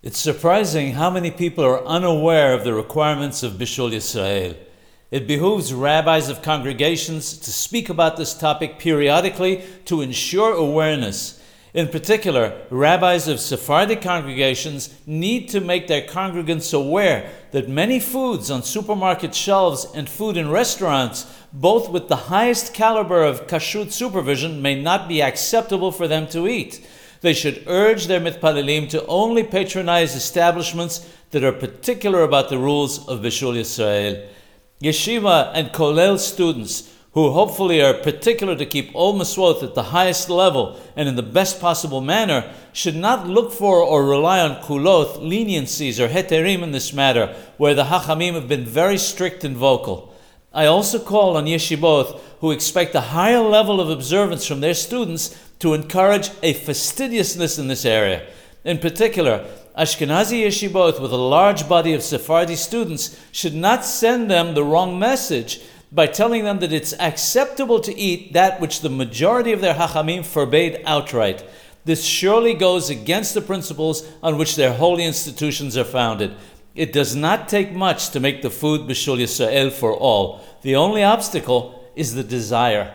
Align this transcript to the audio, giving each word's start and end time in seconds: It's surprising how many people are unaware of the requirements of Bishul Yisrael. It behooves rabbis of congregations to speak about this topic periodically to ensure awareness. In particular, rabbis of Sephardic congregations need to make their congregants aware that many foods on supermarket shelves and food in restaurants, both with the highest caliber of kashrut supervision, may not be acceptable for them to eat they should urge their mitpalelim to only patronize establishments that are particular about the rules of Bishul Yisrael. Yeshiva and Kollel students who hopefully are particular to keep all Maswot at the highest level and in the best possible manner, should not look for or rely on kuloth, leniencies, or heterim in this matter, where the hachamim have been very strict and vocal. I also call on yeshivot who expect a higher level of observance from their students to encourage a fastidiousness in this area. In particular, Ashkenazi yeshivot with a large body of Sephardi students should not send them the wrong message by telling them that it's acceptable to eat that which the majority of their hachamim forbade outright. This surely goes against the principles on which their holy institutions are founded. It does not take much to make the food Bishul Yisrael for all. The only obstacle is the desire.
It's 0.00 0.20
surprising 0.20 0.92
how 0.92 1.10
many 1.10 1.32
people 1.32 1.64
are 1.64 1.84
unaware 1.84 2.54
of 2.54 2.62
the 2.62 2.72
requirements 2.72 3.42
of 3.42 3.54
Bishul 3.54 3.90
Yisrael. 3.90 4.56
It 5.10 5.26
behooves 5.26 5.74
rabbis 5.74 6.28
of 6.28 6.40
congregations 6.40 7.36
to 7.36 7.50
speak 7.50 7.88
about 7.88 8.16
this 8.16 8.32
topic 8.32 8.78
periodically 8.78 9.64
to 9.86 10.00
ensure 10.00 10.54
awareness. 10.54 11.42
In 11.74 11.88
particular, 11.88 12.64
rabbis 12.70 13.26
of 13.26 13.40
Sephardic 13.40 14.00
congregations 14.00 14.94
need 15.04 15.48
to 15.48 15.60
make 15.60 15.88
their 15.88 16.06
congregants 16.06 16.72
aware 16.72 17.28
that 17.50 17.68
many 17.68 17.98
foods 17.98 18.52
on 18.52 18.62
supermarket 18.62 19.34
shelves 19.34 19.84
and 19.96 20.08
food 20.08 20.36
in 20.36 20.48
restaurants, 20.48 21.26
both 21.52 21.90
with 21.90 22.06
the 22.06 22.28
highest 22.30 22.72
caliber 22.72 23.24
of 23.24 23.48
kashrut 23.48 23.90
supervision, 23.90 24.62
may 24.62 24.80
not 24.80 25.08
be 25.08 25.20
acceptable 25.20 25.90
for 25.90 26.06
them 26.06 26.28
to 26.28 26.46
eat 26.46 26.86
they 27.20 27.32
should 27.32 27.64
urge 27.66 28.06
their 28.06 28.20
mitpalelim 28.20 28.88
to 28.90 29.04
only 29.06 29.42
patronize 29.42 30.14
establishments 30.14 31.08
that 31.30 31.44
are 31.44 31.52
particular 31.52 32.22
about 32.22 32.48
the 32.48 32.58
rules 32.58 33.06
of 33.08 33.20
Bishul 33.20 33.54
Yisrael. 33.54 34.26
Yeshiva 34.82 35.50
and 35.54 35.68
Kollel 35.68 36.18
students 36.18 36.94
who 37.18 37.32
hopefully 37.32 37.82
are 37.82 37.94
particular 37.94 38.54
to 38.54 38.66
keep 38.66 38.94
all 38.94 39.18
Maswot 39.18 39.62
at 39.62 39.74
the 39.74 39.82
highest 39.82 40.30
level 40.30 40.78
and 40.94 41.08
in 41.08 41.16
the 41.16 41.22
best 41.22 41.60
possible 41.60 42.00
manner, 42.00 42.48
should 42.72 42.94
not 42.94 43.26
look 43.26 43.50
for 43.50 43.82
or 43.82 44.04
rely 44.04 44.38
on 44.40 44.62
kuloth, 44.62 45.18
leniencies, 45.18 45.98
or 45.98 46.08
heterim 46.08 46.62
in 46.62 46.70
this 46.70 46.92
matter, 46.92 47.34
where 47.56 47.74
the 47.74 47.86
hachamim 47.86 48.34
have 48.34 48.46
been 48.46 48.64
very 48.64 48.98
strict 48.98 49.42
and 49.42 49.56
vocal. 49.56 50.07
I 50.58 50.66
also 50.66 50.98
call 50.98 51.36
on 51.36 51.44
yeshivot 51.44 52.18
who 52.40 52.50
expect 52.50 52.92
a 52.96 53.12
higher 53.14 53.38
level 53.38 53.80
of 53.80 53.90
observance 53.90 54.44
from 54.44 54.58
their 54.58 54.74
students 54.74 55.38
to 55.60 55.72
encourage 55.72 56.32
a 56.42 56.52
fastidiousness 56.52 57.60
in 57.60 57.68
this 57.68 57.84
area. 57.84 58.26
In 58.64 58.78
particular, 58.78 59.46
Ashkenazi 59.78 60.42
yeshivot 60.44 61.00
with 61.00 61.12
a 61.12 61.16
large 61.16 61.68
body 61.68 61.94
of 61.94 62.02
Sephardi 62.02 62.56
students 62.56 63.16
should 63.30 63.54
not 63.54 63.84
send 63.84 64.28
them 64.28 64.54
the 64.54 64.64
wrong 64.64 64.98
message 64.98 65.60
by 65.92 66.08
telling 66.08 66.42
them 66.42 66.58
that 66.58 66.72
it's 66.72 66.92
acceptable 66.94 67.78
to 67.78 67.96
eat 67.96 68.32
that 68.32 68.60
which 68.60 68.80
the 68.80 68.90
majority 68.90 69.52
of 69.52 69.60
their 69.60 69.74
hachamim 69.74 70.26
forbade 70.26 70.82
outright. 70.84 71.48
This 71.84 72.04
surely 72.04 72.54
goes 72.54 72.90
against 72.90 73.32
the 73.32 73.42
principles 73.42 74.04
on 74.24 74.36
which 74.36 74.56
their 74.56 74.72
holy 74.72 75.04
institutions 75.04 75.76
are 75.76 75.84
founded. 75.84 76.34
It 76.78 76.92
does 76.92 77.16
not 77.16 77.48
take 77.48 77.72
much 77.72 78.10
to 78.10 78.20
make 78.20 78.40
the 78.40 78.50
food 78.50 78.82
Bishul 78.82 79.18
Yisrael 79.18 79.72
for 79.72 79.92
all. 79.92 80.40
The 80.62 80.76
only 80.76 81.02
obstacle 81.02 81.90
is 81.96 82.14
the 82.14 82.22
desire. 82.22 82.94